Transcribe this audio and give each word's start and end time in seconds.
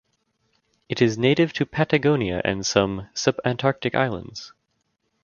It 0.89 0.99
is 0.99 1.15
native 1.15 1.53
to 1.53 1.63
Patagonia 1.67 2.41
and 2.43 2.65
some 2.65 3.07
subantarctic 3.13 3.93
islands. 3.93 4.51